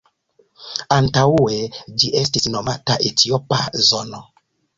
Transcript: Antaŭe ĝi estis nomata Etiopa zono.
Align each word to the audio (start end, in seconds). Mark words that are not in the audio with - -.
Antaŭe 0.95 1.57
ĝi 2.05 2.09
estis 2.23 2.49
nomata 2.55 2.97
Etiopa 3.11 3.61
zono. 3.91 4.25